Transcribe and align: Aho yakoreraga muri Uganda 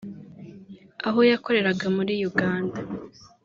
Aho 1.07 1.19
yakoreraga 1.31 1.85
muri 1.97 2.13
Uganda 2.29 2.79